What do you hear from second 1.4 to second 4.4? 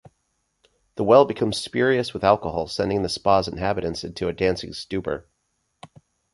spurious with alcohol, sending the spa's inhabitants into a